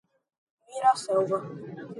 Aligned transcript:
Miraselva 0.67 1.37